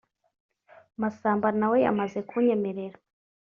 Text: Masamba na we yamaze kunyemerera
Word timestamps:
Masamba 1.01 1.47
na 1.59 1.65
we 1.71 1.77
yamaze 1.85 2.19
kunyemerera 2.29 2.97